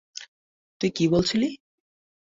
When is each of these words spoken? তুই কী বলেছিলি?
তুই 0.81 0.89
কী 0.91 1.05
বলেছিলি? 1.07 1.49